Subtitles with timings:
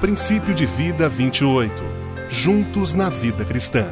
[0.00, 1.72] Princípio de Vida 28
[2.30, 3.86] Juntos na Vida Cristã.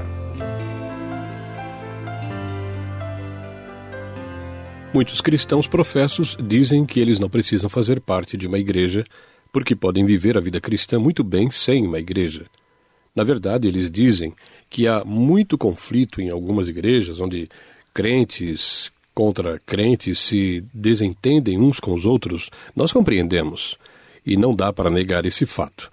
[4.95, 9.05] Muitos cristãos professos dizem que eles não precisam fazer parte de uma igreja
[9.53, 12.47] porque podem viver a vida cristã muito bem sem uma igreja.
[13.15, 14.35] Na verdade, eles dizem
[14.71, 17.49] que há muito conflito em algumas igrejas onde
[17.93, 22.51] crentes contra crentes se desentendem uns com os outros.
[22.77, 23.79] Nós compreendemos
[24.27, 25.91] e não dá para negar esse fato.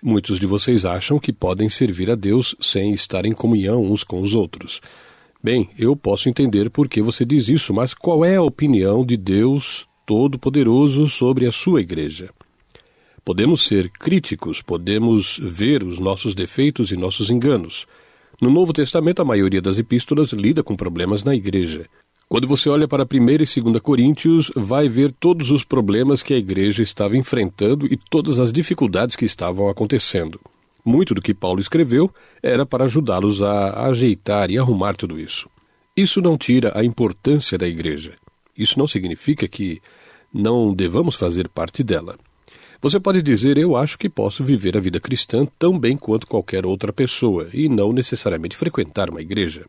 [0.00, 4.20] Muitos de vocês acham que podem servir a Deus sem estar em comunhão uns com
[4.20, 4.80] os outros.
[5.42, 9.16] Bem, eu posso entender por que você diz isso, mas qual é a opinião de
[9.16, 12.30] Deus Todo-Poderoso sobre a sua igreja?
[13.24, 17.84] Podemos ser críticos, podemos ver os nossos defeitos e nossos enganos.
[18.40, 21.86] No Novo Testamento, a maioria das epístolas lida com problemas na igreja.
[22.32, 26.38] Quando você olha para 1 e 2 Coríntios, vai ver todos os problemas que a
[26.38, 30.40] igreja estava enfrentando e todas as dificuldades que estavam acontecendo.
[30.84, 32.08] Muito do que Paulo escreveu
[32.40, 35.50] era para ajudá-los a ajeitar e arrumar tudo isso.
[35.96, 38.12] Isso não tira a importância da igreja.
[38.56, 39.82] Isso não significa que
[40.32, 42.16] não devamos fazer parte dela.
[42.80, 46.64] Você pode dizer: Eu acho que posso viver a vida cristã tão bem quanto qualquer
[46.64, 49.66] outra pessoa e não necessariamente frequentar uma igreja.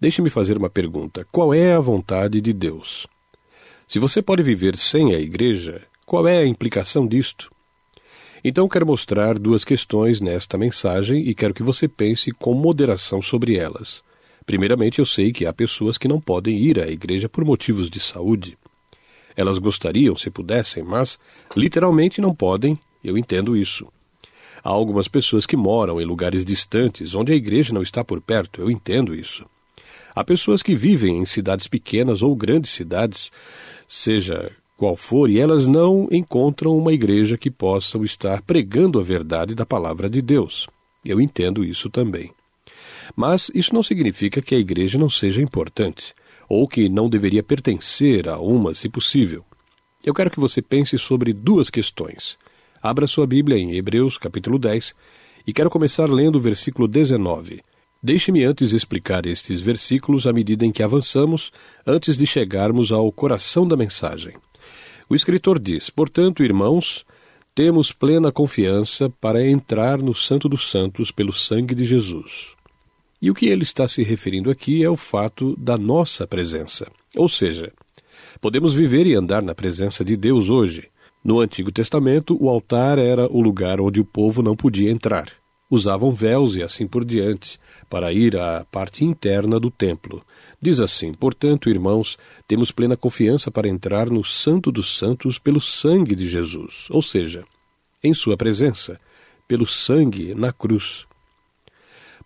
[0.00, 3.06] Deixe-me fazer uma pergunta: qual é a vontade de Deus?
[3.86, 7.50] Se você pode viver sem a igreja, qual é a implicação disto?
[8.42, 13.56] Então quero mostrar duas questões nesta mensagem e quero que você pense com moderação sobre
[13.56, 14.02] elas.
[14.44, 17.98] Primeiramente, eu sei que há pessoas que não podem ir à igreja por motivos de
[17.98, 18.58] saúde.
[19.34, 21.18] Elas gostariam se pudessem, mas
[21.56, 23.86] literalmente não podem, eu entendo isso.
[24.62, 28.60] Há algumas pessoas que moram em lugares distantes, onde a igreja não está por perto,
[28.60, 29.46] eu entendo isso.
[30.14, 33.32] Há pessoas que vivem em cidades pequenas ou grandes cidades,
[33.88, 39.56] seja qual for, e elas não encontram uma igreja que possa estar pregando a verdade
[39.56, 40.68] da palavra de Deus.
[41.04, 42.30] Eu entendo isso também.
[43.16, 46.14] Mas isso não significa que a igreja não seja importante,
[46.48, 49.44] ou que não deveria pertencer a uma, se possível.
[50.04, 52.38] Eu quero que você pense sobre duas questões.
[52.80, 54.94] Abra sua Bíblia em Hebreus, capítulo 10,
[55.44, 57.62] e quero começar lendo o versículo 19
[58.04, 61.50] Deixe-me antes explicar estes versículos à medida em que avançamos,
[61.86, 64.34] antes de chegarmos ao coração da mensagem.
[65.08, 67.06] O escritor diz: Portanto, irmãos,
[67.54, 72.48] temos plena confiança para entrar no Santo dos Santos pelo sangue de Jesus.
[73.22, 76.86] E o que ele está se referindo aqui é o fato da nossa presença.
[77.16, 77.72] Ou seja,
[78.38, 80.90] podemos viver e andar na presença de Deus hoje.
[81.24, 85.32] No Antigo Testamento, o altar era o lugar onde o povo não podia entrar
[85.74, 90.24] usavam véus e assim por diante, para ir à parte interna do templo.
[90.60, 92.16] Diz assim: Portanto, irmãos,
[92.48, 97.44] temos plena confiança para entrar no Santo dos Santos pelo sangue de Jesus, ou seja,
[98.02, 99.00] em Sua presença,
[99.46, 101.06] pelo sangue na cruz.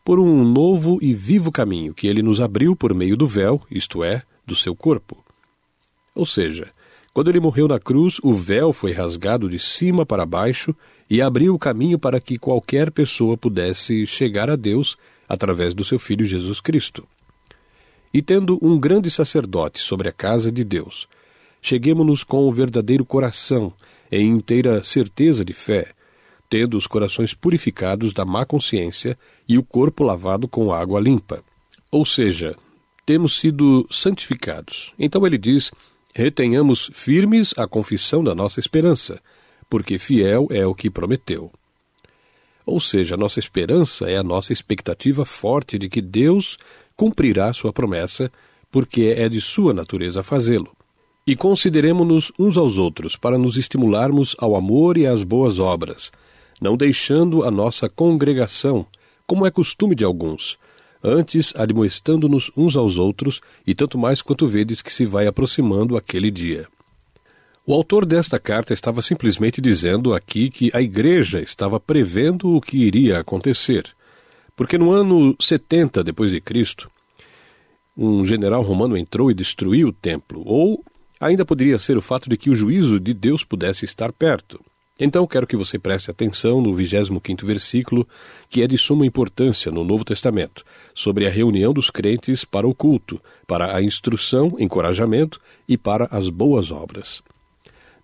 [0.04, 4.02] Por um novo e vivo caminho que Ele nos abriu por meio do véu, isto
[4.02, 5.22] é, do seu corpo.
[6.14, 6.72] Ou seja,
[7.12, 10.74] quando ele morreu na cruz, o véu foi rasgado de cima para baixo
[11.10, 14.96] e abriu o caminho para que qualquer pessoa pudesse chegar a Deus
[15.28, 17.06] através do seu Filho Jesus Cristo.
[18.12, 21.06] E tendo um grande sacerdote sobre a casa de Deus,
[21.60, 23.72] cheguemos-nos com o verdadeiro coração,
[24.10, 25.92] em inteira certeza de fé,
[26.48, 31.44] tendo os corações purificados da má consciência e o corpo lavado com água limpa.
[31.90, 32.56] Ou seja,
[33.04, 34.92] temos sido santificados.
[34.98, 35.70] Então ele diz:
[36.14, 39.20] retenhamos firmes a confissão da nossa esperança,
[39.68, 41.52] porque fiel é o que prometeu.
[42.68, 46.58] Ou seja, a nossa esperança é a nossa expectativa forte de que Deus
[46.94, 48.30] cumprirá sua promessa,
[48.70, 50.70] porque é de sua natureza fazê-lo.
[51.26, 56.12] E consideremos-nos uns aos outros para nos estimularmos ao amor e às boas obras,
[56.60, 58.84] não deixando a nossa congregação,
[59.26, 60.58] como é costume de alguns,
[61.02, 66.30] antes admoestando-nos uns aos outros, e tanto mais quanto vedes que se vai aproximando aquele
[66.30, 66.68] dia.
[67.70, 72.78] O autor desta carta estava simplesmente dizendo aqui que a igreja estava prevendo o que
[72.78, 73.94] iria acontecer.
[74.56, 76.90] Porque no ano 70 depois de Cristo,
[77.94, 80.82] um general romano entrou e destruiu o templo, ou
[81.20, 84.58] ainda poderia ser o fato de que o juízo de Deus pudesse estar perto.
[84.98, 88.08] Então quero que você preste atenção no 25º versículo,
[88.48, 90.64] que é de suma importância no Novo Testamento,
[90.94, 95.38] sobre a reunião dos crentes para o culto, para a instrução, encorajamento
[95.68, 97.22] e para as boas obras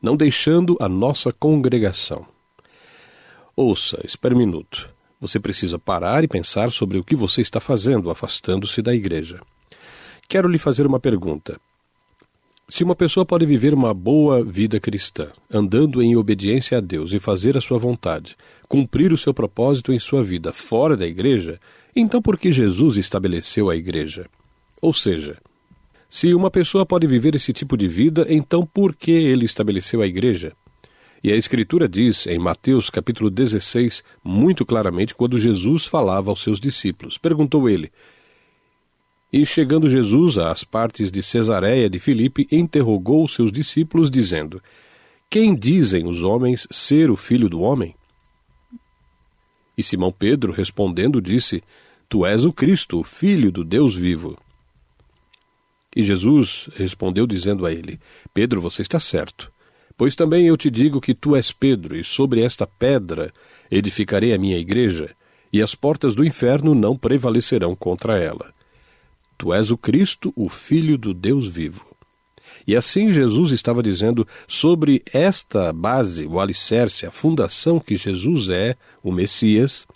[0.05, 2.27] não deixando a nossa congregação.
[3.57, 4.91] Ouça, espere um minuto.
[5.19, 9.41] Você precisa parar e pensar sobre o que você está fazendo afastando-se da igreja.
[10.29, 11.59] Quero lhe fazer uma pergunta.
[12.69, 17.19] Se uma pessoa pode viver uma boa vida cristã, andando em obediência a Deus e
[17.19, 18.37] fazer a sua vontade,
[18.69, 21.59] cumprir o seu propósito em sua vida fora da igreja,
[21.97, 24.27] então por que Jesus estabeleceu a igreja?
[24.83, 25.39] Ou seja,
[26.15, 30.07] se uma pessoa pode viver esse tipo de vida, então por que ele estabeleceu a
[30.07, 30.53] igreja?
[31.25, 36.61] E a Escritura diz em Mateus capítulo 16, muito claramente, quando Jesus falava aos seus
[36.61, 37.19] discípulos.
[37.19, 37.91] Perguntou ele:
[39.33, 44.63] e chegando Jesus às partes de Cesareia de Filipe, interrogou seus discípulos, dizendo:
[45.29, 47.93] Quem dizem os homens ser o filho do homem?
[49.77, 51.61] E Simão Pedro, respondendo, disse:
[52.09, 54.39] Tu és o Cristo, o filho do Deus vivo.
[55.95, 58.01] E Jesus respondeu, dizendo a ele:
[58.33, 59.53] Pedro, você está certo.
[59.97, 63.33] Pois também eu te digo que tu és Pedro, e sobre esta pedra
[63.71, 65.11] edificarei a minha igreja,
[65.53, 68.53] e as portas do inferno não prevalecerão contra ela.
[69.39, 71.87] Tu és o Cristo, o Filho do Deus vivo.
[72.67, 78.77] E assim Jesus estava dizendo sobre esta base, o alicerce, a fundação que Jesus é,
[79.03, 79.87] o Messias,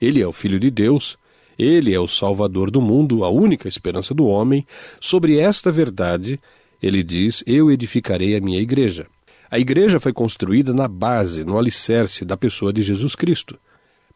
[0.00, 1.18] ele é o Filho de Deus,
[1.58, 4.66] ele é o Salvador do mundo, a única esperança do homem.
[5.00, 6.38] Sobre esta verdade,
[6.82, 9.06] ele diz: Eu edificarei a minha igreja.
[9.50, 13.58] A igreja foi construída na base, no alicerce da pessoa de Jesus Cristo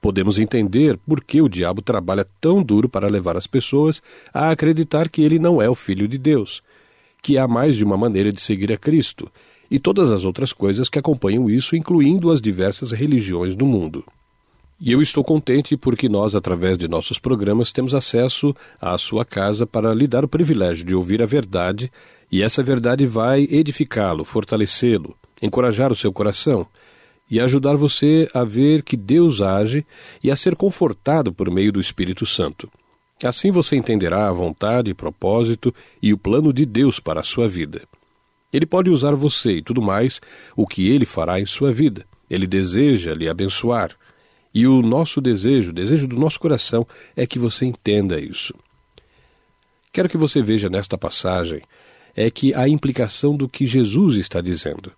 [0.01, 4.03] podemos entender por que o diabo trabalha tão duro para levar as pessoas
[4.33, 6.63] a acreditar que ele não é o Filho de Deus,
[7.23, 9.31] que há mais de uma maneira de seguir a Cristo,
[9.71, 14.05] e todas as outras coisas que acompanham isso, incluindo as diversas religiões do mundo.
[14.81, 19.67] E eu estou contente porque nós, através de nossos programas, temos acesso à sua casa
[19.67, 21.93] para lhe dar o privilégio de ouvir a verdade,
[22.33, 26.67] e essa verdade vai edificá-lo, fortalecê-lo, encorajar o seu coração
[27.31, 29.87] e ajudar você a ver que Deus age
[30.23, 32.69] e a ser confortado por meio do Espírito Santo.
[33.23, 37.83] Assim você entenderá a vontade, propósito e o plano de Deus para a sua vida.
[38.53, 40.21] Ele pode usar você e tudo mais,
[40.57, 42.05] o que ele fará em sua vida.
[42.29, 43.95] Ele deseja lhe abençoar.
[44.53, 46.87] E o nosso desejo, o desejo do nosso coração,
[47.17, 48.55] é que você entenda isso.
[49.93, 51.63] Quero que você veja nesta passagem
[52.17, 54.93] é que a implicação do que Jesus está dizendo.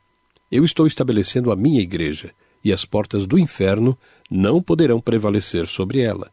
[0.50, 2.30] Eu estou estabelecendo a minha igreja,
[2.64, 3.98] e as portas do inferno
[4.30, 6.30] não poderão prevalecer sobre ela.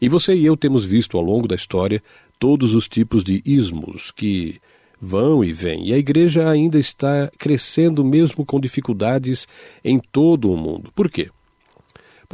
[0.00, 2.02] E você e eu temos visto ao longo da história
[2.38, 4.60] todos os tipos de ismos que
[5.00, 9.46] vão e vêm, e a igreja ainda está crescendo mesmo com dificuldades
[9.84, 10.90] em todo o mundo.
[10.94, 11.30] Por quê?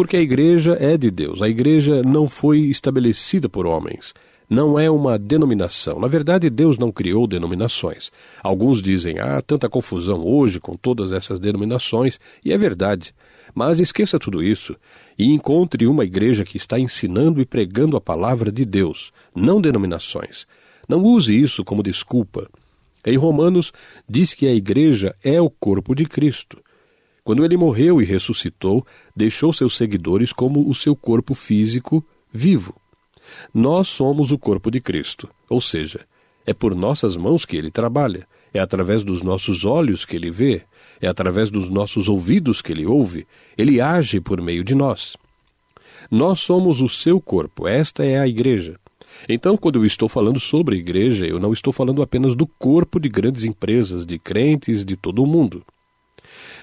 [0.01, 4.15] Porque a igreja é de Deus, a igreja não foi estabelecida por homens
[4.49, 6.01] não é uma denominação.
[6.01, 8.11] Na verdade, Deus não criou denominações.
[8.43, 13.15] Alguns dizem, ah, tanta confusão hoje com todas essas denominações, e é verdade.
[13.55, 14.75] Mas esqueça tudo isso
[15.17, 20.47] e encontre uma igreja que está ensinando e pregando a palavra de Deus, não denominações.
[20.89, 22.49] Não use isso como desculpa.
[23.07, 23.73] Em Romanos,
[24.09, 26.59] diz que a igreja é o corpo de Cristo.
[27.31, 28.85] Quando ele morreu e ressuscitou,
[29.15, 32.75] deixou seus seguidores como o seu corpo físico vivo.
[33.55, 36.01] Nós somos o corpo de Cristo, ou seja,
[36.45, 40.63] é por nossas mãos que ele trabalha, é através dos nossos olhos que ele vê,
[41.01, 45.17] é através dos nossos ouvidos que ele ouve, ele age por meio de nós.
[46.11, 48.75] Nós somos o seu corpo, esta é a igreja.
[49.29, 53.09] Então, quando eu estou falando sobre igreja, eu não estou falando apenas do corpo de
[53.09, 55.65] grandes empresas, de crentes de todo o mundo.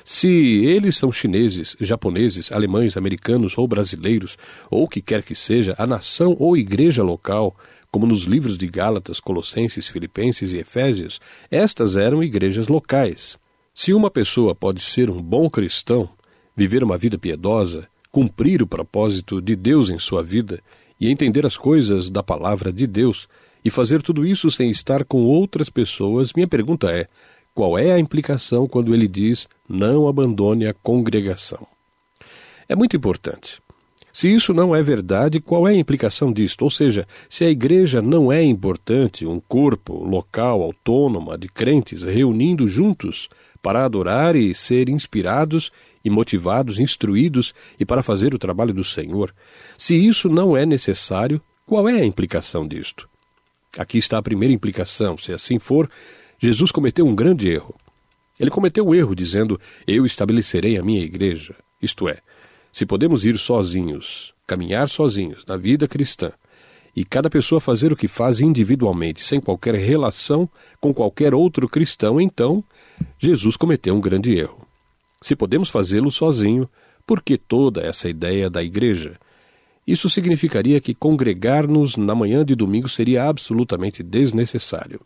[0.10, 4.38] Se eles são chineses, japoneses, alemães, americanos ou brasileiros,
[4.72, 7.54] ou que quer que seja, a nação ou igreja local,
[7.92, 11.20] como nos livros de Gálatas, Colossenses, Filipenses e Efésios,
[11.52, 13.38] estas eram igrejas locais.
[13.74, 16.08] Se uma pessoa pode ser um bom cristão,
[16.56, 20.64] viver uma vida piedosa, cumprir o propósito de Deus em sua vida
[20.98, 23.28] e entender as coisas da palavra de Deus,
[23.68, 27.10] e fazer tudo isso sem estar com outras pessoas, minha pergunta é:
[27.58, 31.66] qual é a implicação quando ele diz não abandone a congregação?
[32.70, 33.60] É muito importante.
[34.14, 36.62] Se isso não é verdade, qual é a implicação disto?
[36.62, 42.68] Ou seja, se a igreja não é importante, um corpo local, autônoma, de crentes reunindo
[42.68, 43.28] juntos
[43.60, 45.72] para adorar e ser inspirados
[46.06, 49.34] e motivados, instruídos e para fazer o trabalho do Senhor,
[49.76, 53.10] se isso não é necessário, qual é a implicação disto?
[53.80, 55.18] Aqui está a primeira implicação.
[55.18, 55.90] Se assim for,
[56.40, 57.76] Jesus cometeu um grande erro.
[58.40, 61.56] Ele cometeu o erro dizendo: Eu estabelecerei a minha igreja.
[61.82, 62.20] Isto é,
[62.72, 66.32] se podemos ir sozinhos, caminhar sozinhos na vida cristã,
[66.96, 72.20] e cada pessoa fazer o que faz individualmente, sem qualquer relação com qualquer outro cristão,
[72.20, 72.64] então
[73.20, 74.68] Jesus cometeu um grande erro.
[75.22, 76.68] Se podemos fazê-lo sozinho,
[77.06, 79.18] por que toda essa ideia da igreja?
[79.86, 85.00] Isso significaria que congregar-nos na manhã de domingo seria absolutamente desnecessário.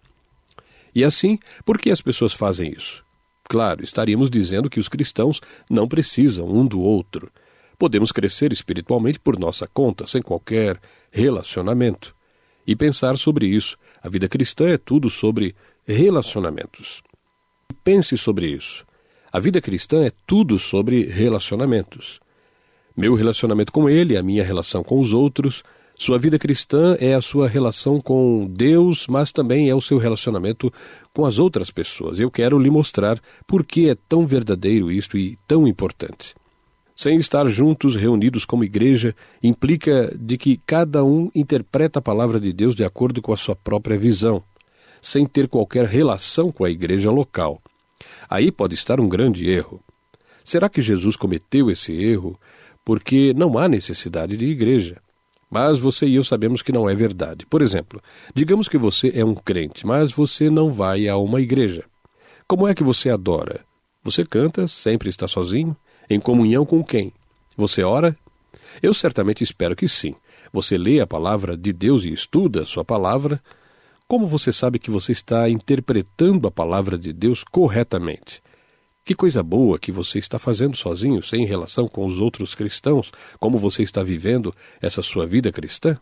[0.93, 3.03] E assim, por que as pessoas fazem isso?
[3.43, 7.31] Claro, estaríamos dizendo que os cristãos não precisam um do outro.
[7.77, 10.79] Podemos crescer espiritualmente por nossa conta, sem qualquer
[11.12, 12.15] relacionamento.
[12.65, 13.77] E pensar sobre isso.
[14.01, 15.55] A vida cristã é tudo sobre
[15.86, 17.01] relacionamentos.
[17.83, 18.86] Pense sobre isso.
[19.31, 22.19] A vida cristã é tudo sobre relacionamentos.
[22.95, 25.63] Meu relacionamento com Ele, a minha relação com os outros,
[26.01, 30.74] sua vida cristã é a sua relação com Deus, mas também é o seu relacionamento
[31.13, 32.20] com as outras pessoas.
[32.20, 36.34] Eu quero lhe mostrar por que é tão verdadeiro isto e tão importante.
[36.96, 42.51] Sem estar juntos, reunidos como igreja, implica de que cada um interpreta a palavra de
[42.51, 44.41] Deus de acordo com a sua própria visão,
[45.03, 47.62] sem ter qualquer relação com a igreja local.
[48.27, 49.79] Aí pode estar um grande erro.
[50.43, 52.39] Será que Jesus cometeu esse erro
[52.84, 55.00] porque não há necessidade de igreja?
[55.51, 57.46] Mas você e eu sabemos que não é verdade.
[57.46, 58.01] Por exemplo,
[58.34, 61.84] digamos que você é um crente, mas você não vai a uma igreja.
[62.48, 63.60] Como é que você adora?
[64.01, 65.75] Você canta, sempre está sozinho?
[66.10, 67.12] Em comunhão com quem?
[67.58, 68.15] Você ora?
[68.81, 70.15] Eu certamente espero que sim.
[70.53, 73.41] Você lê a palavra de Deus e estuda a sua palavra.
[74.08, 78.41] Como você sabe que você está interpretando a palavra de Deus corretamente?
[79.12, 83.60] Que coisa boa que você está fazendo sozinho, sem relação com os outros cristãos, como
[83.60, 86.00] você está vivendo essa sua vida cristã?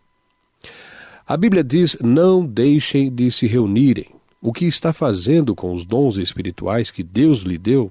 [1.26, 4.06] A Bíblia diz: não deixem de se reunirem.
[4.40, 7.90] O que está fazendo com os dons espirituais que Deus lhe deu?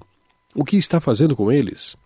[0.55, 1.97] O que está fazendo com eles?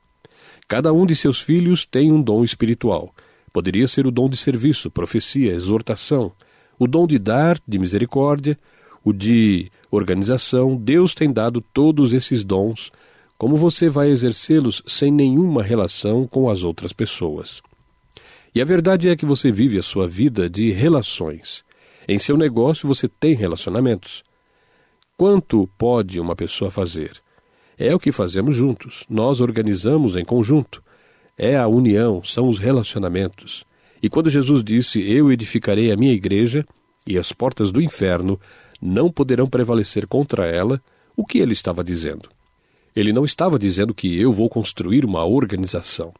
[0.68, 3.14] Cada um de seus filhos tem um dom espiritual.
[3.54, 6.32] Poderia ser o dom de serviço, profecia, exortação,
[6.80, 8.58] o dom de dar, de misericórdia,
[9.04, 12.92] o de organização, Deus tem dado todos esses dons.
[13.44, 17.62] Como você vai exercê-los sem nenhuma relação com as outras pessoas?
[18.56, 21.62] E a verdade é que você vive a sua vida de relações.
[22.08, 24.24] Em seu negócio você tem relacionamentos.
[25.18, 27.22] Quanto pode uma pessoa fazer?
[27.78, 29.04] É o que fazemos juntos.
[29.10, 30.82] Nós organizamos em conjunto.
[31.38, 33.66] É a união, são os relacionamentos.
[34.02, 36.66] E quando Jesus disse: Eu edificarei a minha igreja,
[37.06, 38.40] e as portas do inferno
[38.82, 40.82] não poderão prevalecer contra ela,
[41.14, 42.33] o que ele estava dizendo?
[42.96, 46.14] Ele não estava dizendo que eu vou construir uma organização.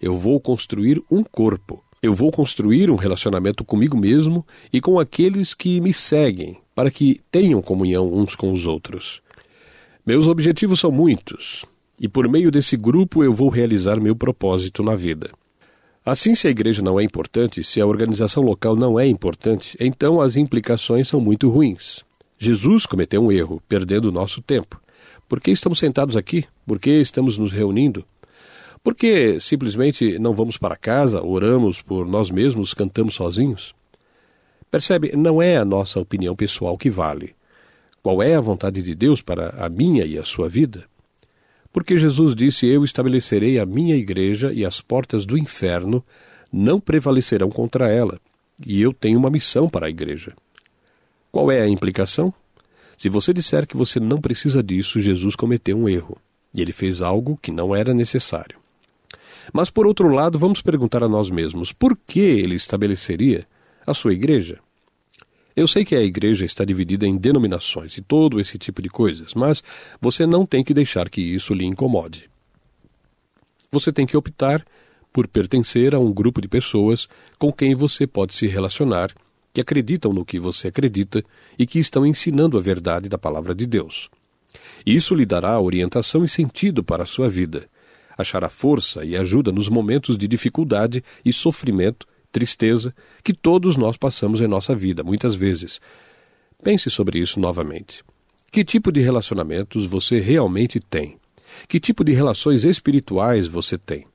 [0.00, 1.82] Eu vou construir um corpo.
[2.00, 7.20] Eu vou construir um relacionamento comigo mesmo e com aqueles que me seguem, para que
[7.30, 9.20] tenham comunhão uns com os outros.
[10.06, 11.64] Meus objetivos são muitos,
[11.98, 15.30] e por meio desse grupo eu vou realizar meu propósito na vida.
[16.06, 20.20] Assim, se a igreja não é importante, se a organização local não é importante, então
[20.20, 22.04] as implicações são muito ruins.
[22.38, 24.80] Jesus cometeu um erro, perdendo o nosso tempo.
[25.28, 26.46] Por que estamos sentados aqui?
[26.66, 28.04] Por que estamos nos reunindo?
[28.82, 33.74] Por que simplesmente não vamos para casa, oramos por nós mesmos, cantamos sozinhos?
[34.70, 37.34] Percebe, não é a nossa opinião pessoal que vale.
[38.02, 40.84] Qual é a vontade de Deus para a minha e a sua vida?
[41.72, 46.02] Porque Jesus disse: Eu estabelecerei a minha igreja e as portas do inferno
[46.50, 48.18] não prevalecerão contra ela.
[48.66, 50.34] E eu tenho uma missão para a igreja.
[51.30, 52.32] Qual é a implicação?
[52.98, 56.18] Se você disser que você não precisa disso, Jesus cometeu um erro.
[56.52, 58.58] E ele fez algo que não era necessário.
[59.52, 63.46] Mas, por outro lado, vamos perguntar a nós mesmos: por que ele estabeleceria
[63.86, 64.58] a sua igreja?
[65.54, 69.32] Eu sei que a igreja está dividida em denominações e todo esse tipo de coisas,
[69.32, 69.62] mas
[70.00, 72.28] você não tem que deixar que isso lhe incomode.
[73.70, 74.64] Você tem que optar
[75.12, 79.12] por pertencer a um grupo de pessoas com quem você pode se relacionar
[79.58, 81.24] que acreditam no que você acredita
[81.58, 84.08] e que estão ensinando a verdade da palavra de Deus.
[84.86, 87.68] Isso lhe dará orientação e sentido para a sua vida.
[88.16, 94.40] Achará força e ajuda nos momentos de dificuldade e sofrimento, tristeza, que todos nós passamos
[94.40, 95.80] em nossa vida, muitas vezes.
[96.62, 98.04] Pense sobre isso novamente.
[98.52, 101.18] Que tipo de relacionamentos você realmente tem?
[101.66, 104.06] Que tipo de relações espirituais você tem?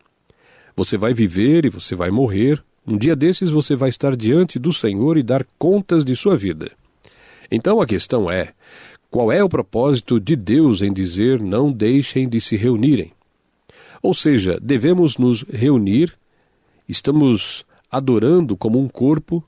[0.73, 4.73] Você vai viver e você vai morrer, um dia desses você vai estar diante do
[4.73, 6.71] Senhor e dar contas de sua vida.
[7.49, 8.53] Então a questão é:
[9.09, 13.11] qual é o propósito de Deus em dizer não deixem de se reunirem?
[14.01, 16.13] Ou seja, devemos nos reunir,
[16.89, 19.41] estamos adorando como um corpo.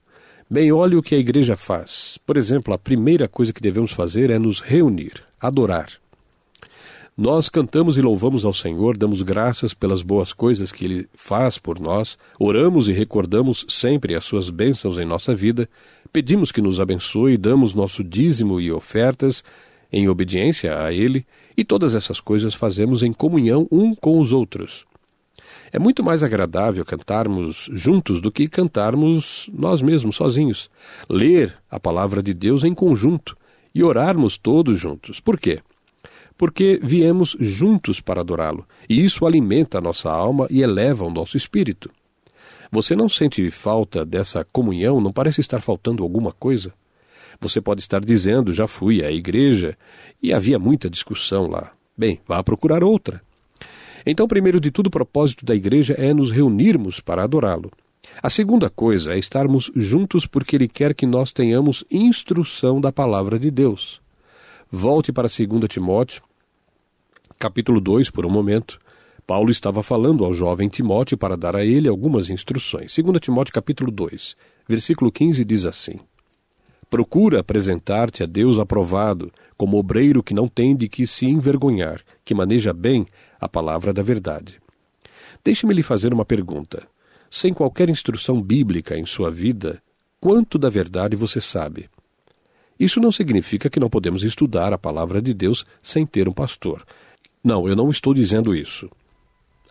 [0.50, 2.18] Bem, olhe o que a igreja faz.
[2.26, 5.90] Por exemplo, a primeira coisa que devemos fazer é nos reunir, adorar.
[7.18, 11.80] Nós cantamos e louvamos ao Senhor, damos graças pelas boas coisas que Ele faz por
[11.80, 15.70] nós, oramos e recordamos sempre as Suas bênçãos em nossa vida,
[16.12, 19.46] pedimos que nos abençoe, damos nosso dízimo e ofertas
[19.94, 24.86] em obediência a Ele, e todas essas coisas fazemos em comunhão um com os outros.
[25.72, 30.70] É muito mais agradável cantarmos juntos do que cantarmos nós mesmos sozinhos.
[31.08, 33.38] Ler a palavra de Deus em conjunto
[33.74, 35.22] e orarmos todos juntos.
[35.22, 35.62] Por quê?
[36.38, 41.38] Porque viemos juntos para adorá-lo, e isso alimenta a nossa alma e eleva o nosso
[41.38, 41.90] espírito.
[42.72, 45.00] Você não sente falta dessa comunhão?
[45.00, 46.74] Não parece estar faltando alguma coisa?
[47.40, 49.78] Você pode estar dizendo: já fui à igreja
[50.22, 51.72] e havia muita discussão lá.
[51.98, 53.22] Bem, vá procurar outra.
[54.06, 57.72] Então, primeiro de tudo, o propósito da igreja é nos reunirmos para adorá-lo.
[58.22, 63.40] A segunda coisa é estarmos juntos porque ele quer que nós tenhamos instrução da palavra
[63.40, 64.02] de Deus.
[64.78, 66.22] Volte para 2 Timóteo,
[67.40, 68.78] capítulo 2, por um momento.
[69.26, 72.94] Paulo estava falando ao jovem Timóteo para dar a ele algumas instruções.
[72.94, 74.36] 2 Timóteo capítulo 2,
[74.68, 75.98] versículo 15 diz assim:
[76.90, 82.36] Procura apresentar-te a Deus aprovado, como obreiro que não tem de que se envergonhar, que
[82.36, 83.06] maneja bem
[83.40, 84.60] a palavra da verdade.
[85.42, 86.86] Deixe-me lhe fazer uma pergunta.
[87.32, 89.82] Sem qualquer instrução bíblica em sua vida,
[90.20, 91.90] quanto da verdade você sabe?
[92.80, 96.86] Isso não significa que não podemos estudar a palavra de Deus sem ter um pastor.
[97.44, 98.90] Não, eu não estou dizendo isso.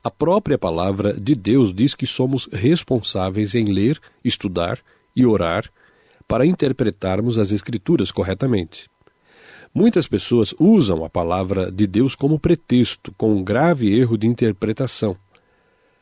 [0.03, 4.79] A própria palavra de Deus diz que somos responsáveis em ler, estudar
[5.17, 5.71] e orar
[6.29, 8.89] para interpretarmos as Escrituras corretamente.
[9.75, 15.17] Muitas pessoas usam a palavra de Deus como pretexto, com um grave erro de interpretação,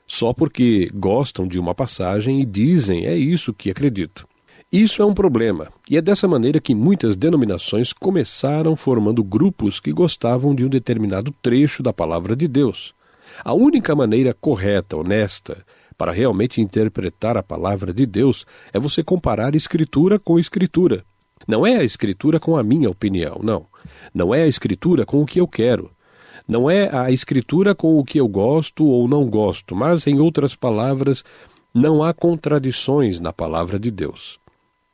[0.07, 4.29] só porque gostam de uma passagem e dizem é isso que acredito.
[4.73, 9.93] Isso é um problema, e é dessa maneira que muitas denominações começaram formando grupos que
[9.93, 12.95] gostavam de um determinado trecho da palavra de Deus.
[13.45, 15.63] A única maneira correta, honesta,
[15.99, 21.05] para realmente interpretar a palavra de Deus é você comparar Escritura com Escritura.
[21.47, 23.67] Não é a Escritura com a minha opinião, não.
[24.15, 25.91] Não é a Escritura com o que eu quero.
[26.49, 30.55] Não é a Escritura com o que eu gosto ou não gosto, mas, em outras
[30.55, 31.23] palavras,
[31.75, 34.41] não há contradições na palavra de Deus.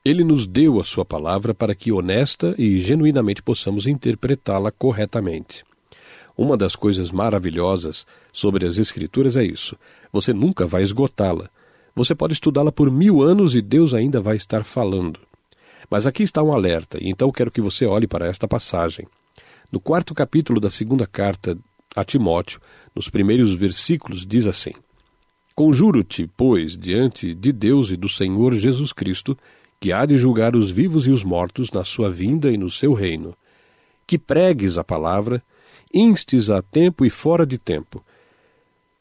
[0.05, 5.65] Ele nos deu a sua palavra para que honesta e genuinamente possamos interpretá-la corretamente.
[6.37, 9.77] Uma das coisas maravilhosas sobre as Escrituras é isso.
[10.13, 11.51] Você nunca vai esgotá-la.
[11.95, 15.19] Você pode estudá-la por mil anos e Deus ainda vai estar falando.
[15.91, 19.07] Mas aqui está um alerta, e então quero que você olhe para esta passagem.
[19.73, 21.59] No quarto capítulo da segunda carta
[21.97, 22.61] a Timóteo,
[22.95, 24.73] nos primeiros versículos, diz assim:
[25.55, 29.37] Conjuro-te, pois, diante de Deus e do Senhor Jesus Cristo,
[29.81, 32.93] que há de julgar os vivos e os mortos na sua vinda e no seu
[32.93, 33.35] reino,
[34.07, 35.43] que pregues a palavra,
[35.93, 38.05] instes a tempo e fora de tempo,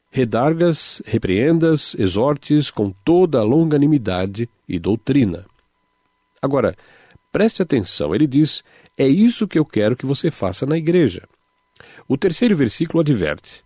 [0.09, 5.45] redargas, repreendas, exortes com toda a longanimidade e doutrina.
[6.41, 6.75] Agora,
[7.31, 8.63] preste atenção, ele diz:
[8.97, 11.27] é isso que eu quero que você faça na igreja.
[12.07, 13.63] O terceiro versículo adverte: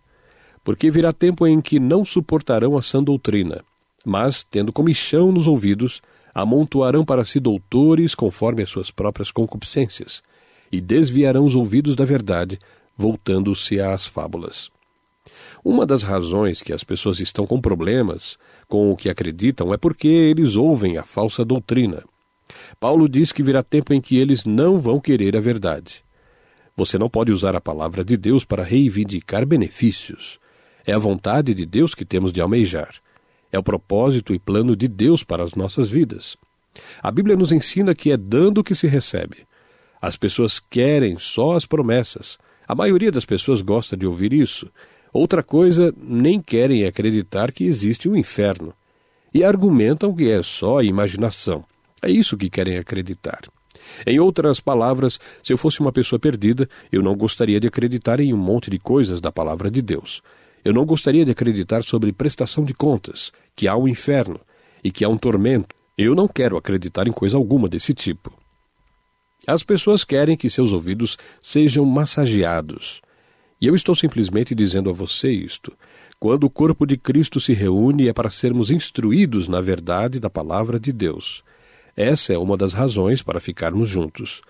[0.62, 3.64] Porque virá tempo em que não suportarão a sã doutrina,
[4.04, 6.02] mas, tendo comichão nos ouvidos,
[6.34, 10.22] amontoarão para si doutores conforme as suas próprias concupiscências,
[10.70, 12.58] e desviarão os ouvidos da verdade,
[12.96, 14.70] voltando-se às fábulas.
[15.64, 18.36] Uma das razões que as pessoas estão com problemas
[18.68, 22.02] com o que acreditam é porque eles ouvem a falsa doutrina.
[22.80, 26.02] Paulo diz que virá tempo em que eles não vão querer a verdade.
[26.74, 30.40] Você não pode usar a palavra de Deus para reivindicar benefícios.
[30.86, 32.94] É a vontade de Deus que temos de almejar.
[33.52, 36.36] É o propósito e plano de Deus para as nossas vidas.
[37.02, 39.46] A Bíblia nos ensina que é dando que se recebe.
[40.00, 42.38] As pessoas querem só as promessas.
[42.66, 44.68] A maioria das pessoas gosta de ouvir isso
[45.12, 48.72] Outra coisa, nem querem acreditar que existe um inferno.
[49.32, 51.64] E argumentam que é só imaginação.
[52.00, 53.42] É isso que querem acreditar.
[54.06, 58.32] Em outras palavras, se eu fosse uma pessoa perdida, eu não gostaria de acreditar em
[58.32, 60.22] um monte de coisas da palavra de Deus.
[60.64, 64.40] Eu não gostaria de acreditar sobre prestação de contas, que há um inferno
[64.82, 65.74] e que há um tormento.
[65.96, 68.32] Eu não quero acreditar em coisa alguma desse tipo.
[69.46, 73.02] As pessoas querem que seus ouvidos sejam massageados.
[73.60, 75.72] E eu estou simplesmente dizendo a você isto.
[76.18, 80.78] Quando o corpo de Cristo se reúne é para sermos instruídos na verdade da palavra
[80.78, 81.42] de Deus.
[81.96, 84.40] Essa é uma das razões para ficarmos juntos.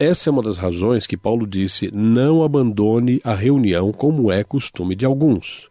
[0.00, 4.94] Essa é uma das razões que Paulo disse: não abandone a reunião como é costume
[4.94, 5.68] de alguns.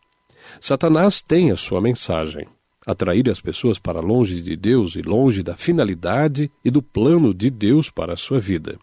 [0.59, 2.45] Satanás tem a sua mensagem:
[2.85, 7.49] atrair as pessoas para longe de Deus e longe da finalidade e do plano de
[7.49, 8.77] Deus para a sua vida.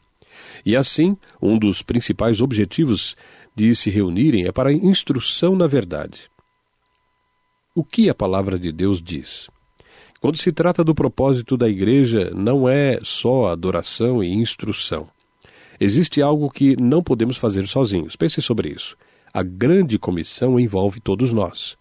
[0.64, 3.14] E assim, um dos principais objetivos
[3.54, 6.30] de se reunirem é para instrução na verdade.
[7.74, 9.50] O que a palavra de Deus diz?
[10.22, 15.12] Quando se trata do propósito da igreja, não é só adoração e instrução.
[15.81, 18.17] Existe algo que não podemos fazer sozinhos.
[18.17, 18.97] Pense sobre isso.
[19.33, 21.77] A grande comissão envolve todos nós.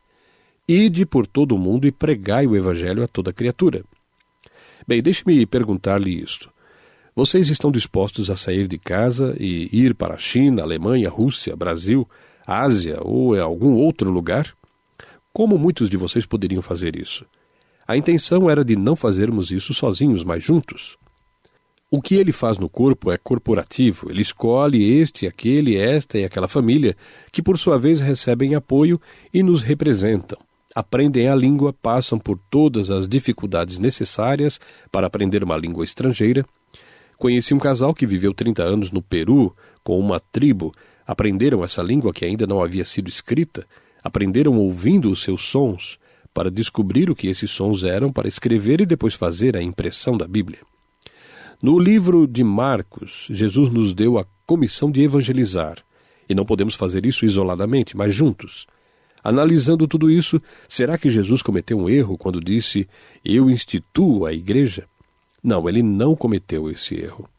[0.68, 3.84] Ide por todo o mundo e pregai o evangelho a toda criatura.
[4.88, 6.52] Bem, deixe-me perguntar-lhe isto.
[7.16, 12.10] Vocês estão dispostos a sair de casa e ir para a China, Alemanha, Rússia, Brasil,
[12.46, 14.54] Ásia ou algum outro lugar?
[15.32, 17.26] Como muitos de vocês poderiam fazer isso?
[17.88, 20.98] A intenção era de não fazermos isso sozinhos, mas juntos.
[21.96, 24.10] O que ele faz no corpo é corporativo.
[24.10, 26.98] Ele escolhe este, aquele, esta e aquela família,
[27.32, 29.00] que por sua vez recebem apoio
[29.32, 30.40] e nos representam.
[30.74, 34.60] Aprendem a língua, passam por todas as dificuldades necessárias
[34.92, 36.44] para aprender uma língua estrangeira.
[37.16, 40.74] Conheci um casal que viveu 30 anos no Peru com uma tribo.
[41.06, 43.68] Aprenderam essa língua que ainda não havia sido escrita,
[44.04, 46.00] aprenderam ouvindo os seus sons,
[46.34, 50.28] para descobrir o que esses sons eram, para escrever e depois fazer a impressão da
[50.28, 50.73] Bíblia.
[51.64, 55.78] No livro de Marcos, Jesus nos deu a comissão de evangelizar,
[56.28, 58.68] e não podemos fazer isso isoladamente, mas juntos.
[59.24, 62.86] Analisando tudo isso, será que Jesus cometeu um erro quando disse:
[63.24, 64.90] Eu instituo a igreja?
[65.42, 67.30] Não, ele não cometeu esse erro.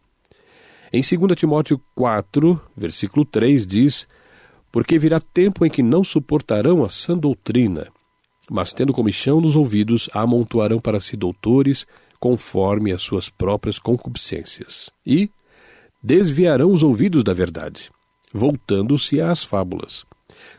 [0.90, 4.08] Em 2 Timóteo 4, versículo 3 diz:
[4.72, 7.88] Porque virá tempo em que não suportarão a sã doutrina,
[8.50, 11.86] mas tendo comichão nos ouvidos, amontoarão para si doutores
[12.24, 15.28] conforme as suas próprias concupiscências, e
[16.02, 17.90] desviarão os ouvidos da verdade,
[18.32, 20.06] voltando-se às fábulas.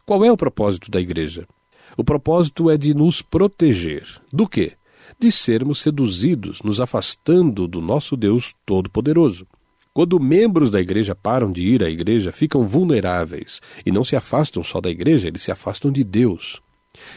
[0.05, 1.47] Qual é o propósito da igreja?
[1.97, 4.05] O propósito é de nos proteger.
[4.31, 4.73] Do quê?
[5.19, 9.47] De sermos seduzidos, nos afastando do nosso Deus Todo-Poderoso.
[9.91, 14.63] Quando membros da igreja param de ir à igreja, ficam vulneráveis e não se afastam
[14.63, 16.61] só da igreja, eles se afastam de Deus.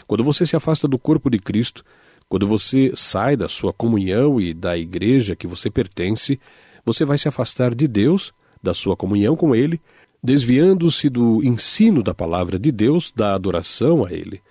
[0.07, 1.85] Quando você se afasta do corpo de Cristo,
[2.29, 6.39] quando você sai da sua comunhão e da igreja que você pertence,
[6.85, 9.81] você vai se afastar de Deus, da sua comunhão com Ele,
[10.23, 14.43] desviando-se do ensino da palavra de Deus, da adoração a Ele.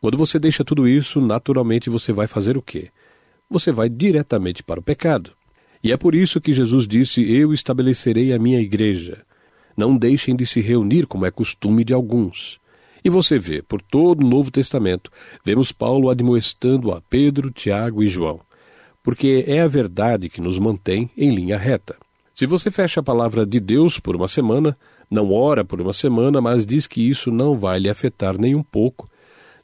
[0.00, 2.90] Quando você deixa tudo isso, naturalmente você vai fazer o quê?
[3.48, 5.32] Você vai diretamente para o pecado.
[5.82, 9.22] E é por isso que Jesus disse: Eu estabelecerei a minha igreja.
[9.76, 12.60] Não deixem de se reunir como é costume de alguns.
[13.04, 15.12] E você vê, por todo o Novo Testamento,
[15.44, 18.40] vemos Paulo admoestando a Pedro, Tiago e João,
[19.02, 21.96] porque é a verdade que nos mantém em linha reta.
[22.34, 24.74] Se você fecha a palavra de Deus por uma semana,
[25.10, 28.62] não ora por uma semana, mas diz que isso não vai lhe afetar nem um
[28.62, 29.06] pouco,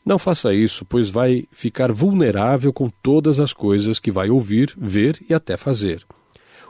[0.04, 5.18] não faça isso, pois vai ficar vulnerável com todas as coisas que vai ouvir, ver
[5.30, 6.04] e até fazer.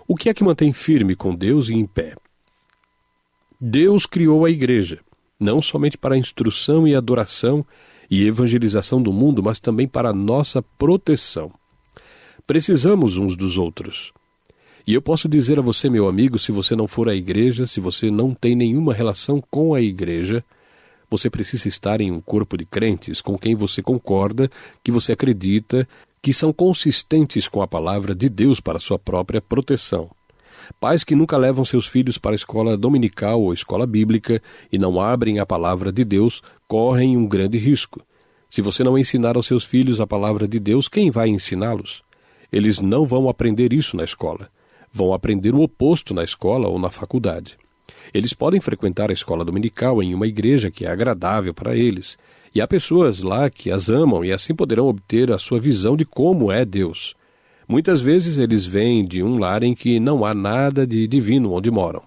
[0.06, 2.14] O que é que mantém firme com Deus e em pé?
[3.60, 5.00] Deus criou a igreja
[5.40, 7.64] não somente para a instrução e adoração
[8.10, 11.50] e evangelização do mundo, mas também para a nossa proteção.
[12.46, 14.12] Precisamos uns dos outros.
[14.86, 17.80] E eu posso dizer a você, meu amigo, se você não for à igreja, se
[17.80, 20.44] você não tem nenhuma relação com a igreja,
[21.08, 24.50] você precisa estar em um corpo de crentes com quem você concorda,
[24.82, 25.88] que você acredita,
[26.22, 30.10] que são consistentes com a palavra de Deus para sua própria proteção.
[30.78, 35.00] Pais que nunca levam seus filhos para a escola dominical ou escola bíblica e não
[35.00, 38.00] abrem a palavra de Deus correm um grande risco.
[38.48, 42.02] Se você não ensinar aos seus filhos a palavra de Deus, quem vai ensiná-los?
[42.52, 44.48] Eles não vão aprender isso na escola.
[44.92, 47.56] Vão aprender o oposto na escola ou na faculdade.
[48.12, 52.18] Eles podem frequentar a escola dominical em uma igreja que é agradável para eles.
[52.52, 56.04] E há pessoas lá que as amam e assim poderão obter a sua visão de
[56.04, 57.14] como é Deus.
[57.70, 61.70] Muitas vezes eles vêm de um lar em que não há nada de divino onde
[61.70, 62.02] moram.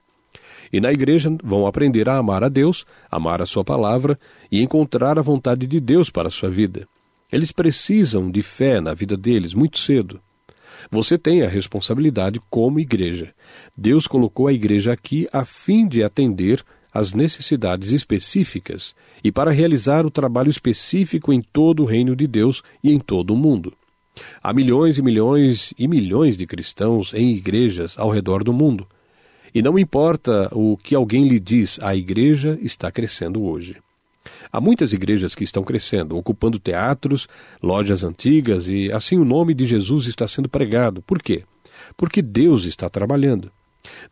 [0.74, 4.20] E na igreja vão aprender a amar a Deus, amar a Sua palavra
[4.52, 6.86] e encontrar a vontade de Deus para a sua vida.
[7.32, 10.20] Eles precisam de fé na vida deles muito cedo.
[10.92, 13.34] Você tem a responsabilidade como igreja.
[13.76, 16.62] Deus colocou a igreja aqui a fim de atender
[16.94, 22.62] às necessidades específicas e para realizar o trabalho específico em todo o reino de Deus
[22.84, 23.74] e em todo o mundo.
[24.42, 28.88] Há milhões e milhões e milhões de cristãos em igrejas ao redor do mundo.
[29.54, 33.78] E não importa o que alguém lhe diz, a igreja está crescendo hoje.
[34.52, 37.28] Há muitas igrejas que estão crescendo, ocupando teatros,
[37.62, 41.02] lojas antigas e assim o nome de Jesus está sendo pregado.
[41.02, 41.44] Por quê?
[41.98, 43.52] Porque Deus está trabalhando.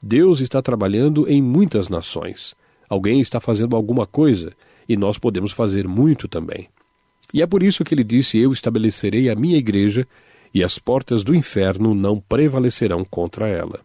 [0.01, 2.53] Deus está trabalhando em muitas nações.
[2.89, 4.51] Alguém está fazendo alguma coisa
[4.87, 6.67] e nós podemos fazer muito também.
[7.33, 10.07] E é por isso que ele disse: Eu estabelecerei a minha igreja,
[10.53, 13.79] e as portas do inferno não prevalecerão contra ela.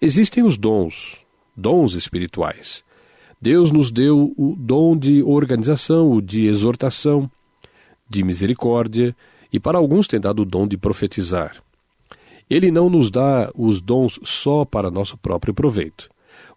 [0.00, 1.16] Existem os dons,
[1.56, 2.84] dons espirituais.
[3.40, 7.30] Deus nos deu o dom de organização, o de exortação,
[8.08, 9.16] de misericórdia,
[9.52, 11.62] e para alguns tem dado o dom de profetizar.
[12.50, 16.10] Ele não nos dá os dons só para nosso próprio proveito.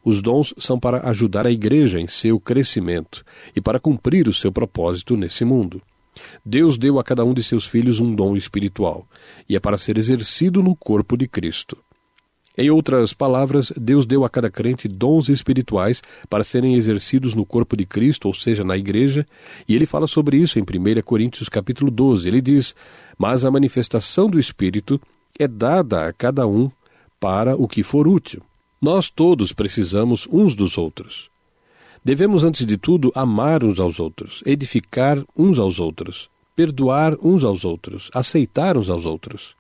[0.04, 3.24] Os dons são para ajudar a igreja em seu crescimento
[3.56, 5.82] e para cumprir o seu propósito nesse mundo.
[6.46, 9.08] Deus deu a cada um de seus filhos um dom espiritual,
[9.48, 11.78] e é para ser exercido no corpo de Cristo.
[12.58, 17.78] Em outras palavras, Deus deu a cada crente dons espirituais para serem exercidos no corpo
[17.78, 19.26] de Cristo, ou seja, na igreja,
[19.68, 22.28] e ele fala sobre isso em 1 Coríntios capítulo 12.
[22.28, 22.76] Ele diz:
[23.18, 25.00] "Mas a manifestação do espírito
[25.40, 26.70] é dada a cada um
[27.22, 28.44] para o que for útil.
[28.82, 31.31] Nós todos precisamos uns dos outros.
[32.04, 37.64] Devemos, antes de tudo, amar uns aos outros, edificar uns aos outros, perdoar uns aos
[37.64, 39.56] outros, aceitar uns aos outros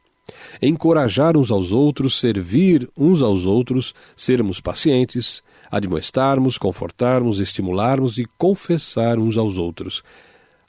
[0.62, 9.18] encorajar uns aos outros, servir uns aos outros, sermos pacientes, admoestarmos, confortarmos, estimularmos e confessar
[9.18, 10.04] uns aos outros.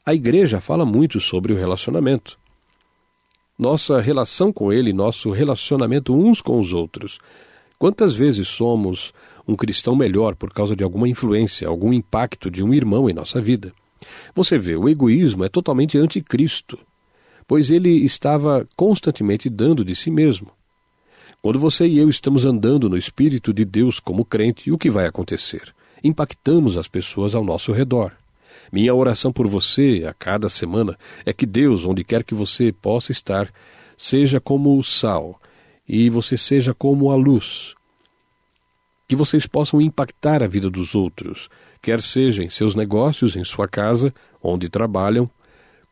[0.05, 2.39] A igreja fala muito sobre o relacionamento.
[3.59, 7.19] Nossa relação com Ele, nosso relacionamento uns com os outros.
[7.79, 9.13] Quantas vezes somos
[9.53, 13.41] um cristão melhor por causa de alguma influência, algum impacto de um irmão em nossa
[13.41, 13.73] vida?
[14.35, 16.79] Você vê, o egoísmo é totalmente anticristo
[17.53, 20.51] pois ele estava constantemente dando de si mesmo.
[21.43, 25.07] Quando você e eu estamos andando no Espírito de Deus como crente, o que vai
[25.07, 25.75] acontecer?
[26.03, 28.13] Impactamos as pessoas ao nosso redor.
[28.73, 33.13] Minha oração por você a cada semana é que Deus, onde quer que você possa
[33.13, 33.53] estar,
[33.99, 35.41] seja como o sal
[35.87, 37.75] e você seja como a luz.
[39.13, 41.51] Que vocês possam impactar a vida dos outros,
[41.83, 44.11] quer seja em seus negócios, em sua casa,
[44.43, 45.29] onde trabalham,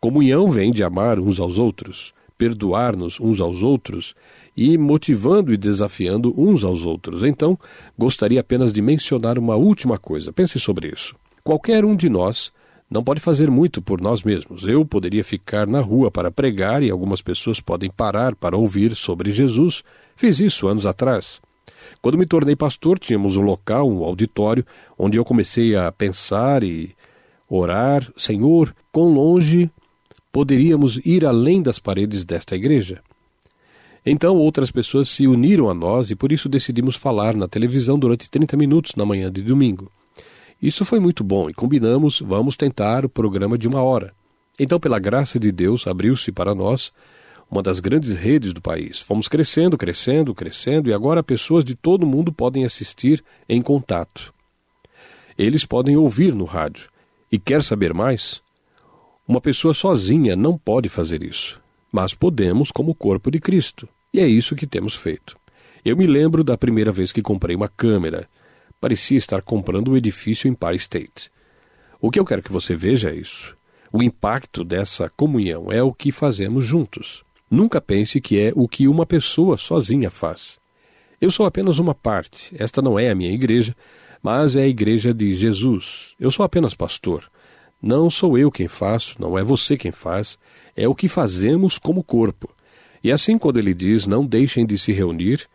[0.00, 4.14] Comunhão vem de amar uns aos outros, perdoar-nos uns aos outros
[4.56, 7.22] e motivando e desafiando uns aos outros.
[7.22, 7.58] Então,
[7.98, 10.32] gostaria apenas de mencionar uma última coisa.
[10.32, 11.14] Pense sobre isso.
[11.44, 12.50] Qualquer um de nós
[12.88, 14.64] não pode fazer muito por nós mesmos.
[14.66, 19.30] Eu poderia ficar na rua para pregar e algumas pessoas podem parar para ouvir sobre
[19.30, 19.84] Jesus.
[20.16, 21.38] Fiz isso anos atrás.
[22.02, 24.64] Quando me tornei pastor, tínhamos um local, um auditório,
[24.98, 26.94] onde eu comecei a pensar e
[27.48, 29.70] orar: Senhor, quão longe
[30.32, 33.02] poderíamos ir além das paredes desta igreja.
[34.04, 38.30] Então outras pessoas se uniram a nós e por isso decidimos falar na televisão durante
[38.30, 39.90] 30 minutos na manhã de domingo.
[40.62, 44.12] Isso foi muito bom e combinamos, vamos tentar o programa de uma hora.
[44.58, 46.92] Então, pela graça de Deus, abriu-se para nós
[47.50, 49.00] uma das grandes redes do país.
[49.00, 54.32] Fomos crescendo, crescendo, crescendo e agora pessoas de todo mundo podem assistir em contato.
[55.36, 56.88] Eles podem ouvir no rádio.
[57.32, 58.40] E quer saber mais?
[59.26, 61.60] Uma pessoa sozinha não pode fazer isso,
[61.90, 63.88] mas podemos como corpo de Cristo.
[64.12, 65.36] E é isso que temos feito.
[65.84, 68.28] Eu me lembro da primeira vez que comprei uma câmera.
[68.80, 71.30] Parecia estar comprando um edifício em Empire State.
[72.00, 73.56] O que eu quero que você veja é isso.
[73.92, 77.24] O impacto dessa comunhão é o que fazemos juntos.
[77.50, 80.60] Nunca pense que é o que uma pessoa sozinha faz.
[81.20, 82.54] Eu sou apenas uma parte.
[82.56, 83.74] Esta não é a minha igreja,
[84.22, 86.14] mas é a igreja de Jesus.
[86.18, 87.28] Eu sou apenas pastor.
[87.82, 90.38] Não sou eu quem faço, não é você quem faz,
[90.76, 92.54] é o que fazemos como corpo.
[93.02, 95.48] E assim, quando ele diz não deixem de se reunir,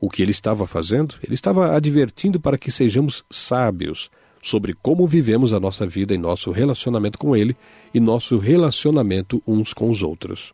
[0.00, 1.14] o que ele estava fazendo?
[1.24, 4.10] Ele estava advertindo para que sejamos sábios
[4.42, 7.56] sobre como vivemos a nossa vida e nosso relacionamento com ele
[7.94, 10.52] e nosso relacionamento uns com os outros.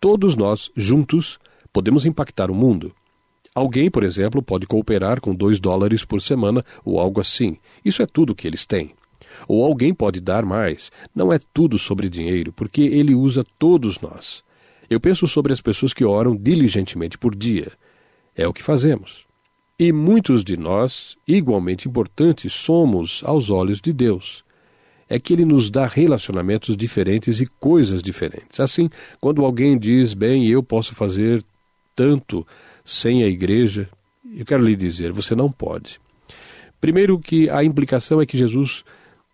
[0.00, 1.38] Todos nós, juntos,
[1.72, 2.92] podemos impactar o mundo.
[3.54, 7.56] Alguém, por exemplo, pode cooperar com dois dólares por semana ou algo assim.
[7.84, 8.92] Isso é tudo que eles têm.
[9.48, 10.92] Ou alguém pode dar mais.
[11.14, 14.42] Não é tudo sobre dinheiro, porque ele usa todos nós.
[14.88, 17.72] Eu penso sobre as pessoas que oram diligentemente por dia.
[18.36, 19.24] É o que fazemos.
[19.78, 24.44] E muitos de nós, igualmente importantes, somos aos olhos de Deus.
[25.10, 28.60] É que Ele nos dá relacionamentos diferentes e coisas diferentes.
[28.60, 28.88] Assim,
[29.20, 31.44] quando alguém diz, bem, eu posso fazer
[31.94, 32.46] tanto
[32.84, 33.88] sem a igreja,
[34.36, 36.00] eu quero lhe dizer, você não pode.
[36.80, 38.84] Primeiro que a implicação é que Jesus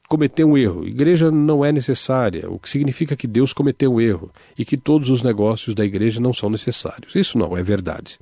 [0.09, 0.87] cometeu um erro.
[0.87, 5.11] Igreja não é necessária, o que significa que Deus cometeu um erro e que todos
[5.11, 7.15] os negócios da igreja não são necessários.
[7.15, 8.19] Isso não é verdade.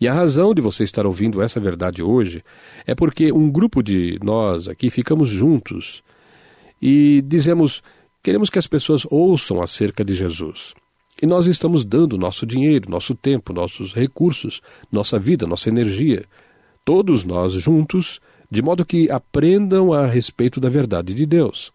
[0.00, 2.42] E a razão de você estar ouvindo essa verdade hoje
[2.86, 6.02] é porque um grupo de nós aqui ficamos juntos
[6.82, 7.82] e dizemos:
[8.22, 10.74] queremos que as pessoas ouçam acerca de Jesus.
[11.22, 16.24] E nós estamos dando nosso dinheiro, nosso tempo, nossos recursos, nossa vida, nossa energia,
[16.84, 21.72] todos nós juntos de modo que aprendam a respeito da verdade de Deus.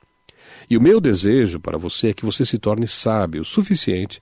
[0.69, 4.21] E o meu desejo para você é que você se torne sábio o suficiente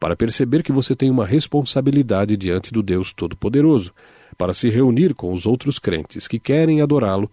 [0.00, 3.92] para perceber que você tem uma responsabilidade diante do Deus Todo-Poderoso,
[4.36, 7.30] para se reunir com os outros crentes que querem adorá-lo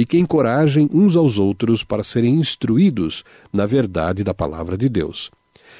[0.00, 5.30] e que encorajem uns aos outros para serem instruídos na verdade da palavra de Deus.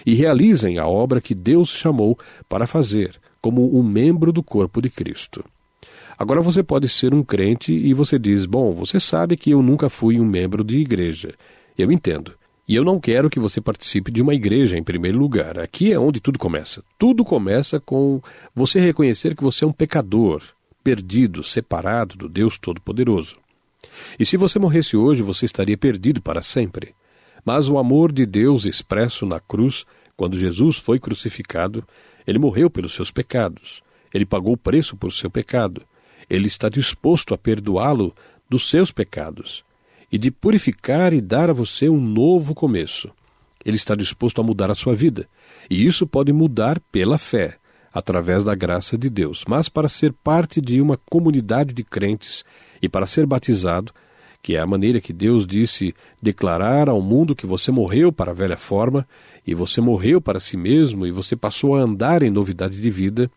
[0.04, 4.90] E realizem a obra que Deus chamou para fazer, como um membro do corpo de
[4.90, 5.42] Cristo.
[6.18, 9.88] Agora você pode ser um crente e você diz: Bom, você sabe que eu nunca
[9.88, 11.32] fui um membro de igreja.
[11.78, 12.34] Eu entendo.
[12.68, 15.58] E eu não quero que você participe de uma igreja em primeiro lugar.
[15.58, 16.84] Aqui é onde tudo começa.
[16.98, 18.20] Tudo começa com
[18.54, 20.42] você reconhecer que você é um pecador,
[20.84, 23.40] perdido, separado do Deus Todo-Poderoso.
[24.18, 26.94] E se você morresse hoje, você estaria perdido para sempre.
[27.44, 29.84] Mas o amor de Deus expresso na cruz,
[30.16, 31.84] quando Jesus foi crucificado,
[32.26, 33.82] ele morreu pelos seus pecados.
[34.12, 35.82] Ele pagou o preço por seu pecado.
[36.28, 38.14] Ele está disposto a perdoá-lo
[38.48, 39.64] dos seus pecados
[40.12, 43.10] e de purificar e dar a você um novo começo.
[43.64, 45.28] Ele está disposto a mudar a sua vida,
[45.68, 47.56] e isso pode mudar pela fé,
[47.92, 49.44] através da graça de Deus.
[49.46, 52.44] Mas para ser parte de uma comunidade de crentes
[52.82, 53.92] e para ser batizado,
[54.42, 58.34] que é a maneira que Deus disse declarar ao mundo que você morreu para a
[58.34, 59.06] velha forma
[59.46, 63.30] e você morreu para si mesmo e você passou a andar em novidade de vida,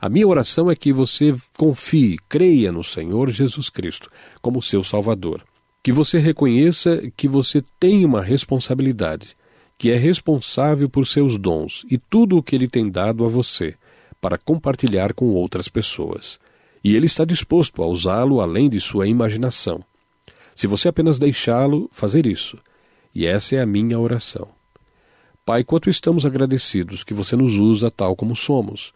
[0.00, 5.42] a minha oração é que você confie, creia no Senhor Jesus Cristo como seu Salvador.
[5.82, 9.36] Que você reconheça que você tem uma responsabilidade,
[9.78, 13.74] que é responsável por seus dons e tudo o que Ele tem dado a você
[14.20, 16.38] para compartilhar com outras pessoas.
[16.86, 19.82] E Ele está disposto a usá-lo além de sua imaginação.
[20.54, 22.56] Se você apenas deixá-lo fazer isso.
[23.12, 24.46] E essa é a minha oração.
[25.44, 28.92] Pai, quanto estamos agradecidos que você nos usa tal como somos.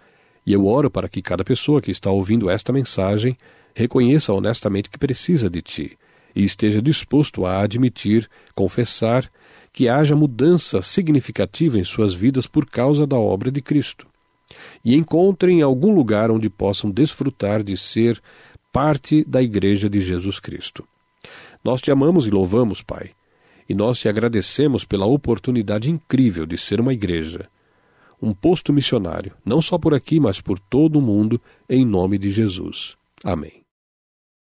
[0.47, 3.37] E eu oro para que cada pessoa que está ouvindo esta mensagem
[3.75, 5.99] reconheça honestamente que precisa de Ti
[6.33, 9.29] e esteja disposto a admitir, confessar,
[9.73, 14.10] que haja mudança significativa em suas vidas por causa da obra de Cristo.
[14.85, 18.21] E encontrem algum lugar onde possam desfrutar de ser
[18.73, 20.85] parte da Igreja de Jesus Cristo.
[21.63, 23.11] Nós te amamos e louvamos, Pai,
[23.69, 27.49] e nós te agradecemos pela oportunidade incrível de ser uma igreja,
[28.21, 32.31] um posto missionário, não só por aqui, mas por todo o mundo, em nome de
[32.31, 32.97] Jesus.
[33.23, 33.60] Amém.